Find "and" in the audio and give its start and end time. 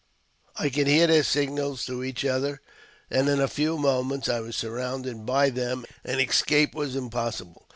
3.11-3.29, 6.03-6.19